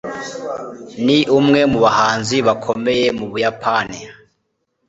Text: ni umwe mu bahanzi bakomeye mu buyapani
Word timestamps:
ni 1.05 1.17
umwe 1.39 1.61
mu 1.71 1.79
bahanzi 1.85 2.37
bakomeye 2.47 3.05
mu 3.17 3.25
buyapani 3.31 3.99